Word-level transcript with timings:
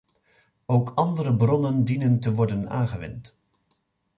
Ook 0.65 0.91
andere 0.95 1.35
bronnen 1.35 1.83
dienen 1.83 2.19
te 2.19 2.33
worden 2.33 2.69
aangewend. 2.69 3.35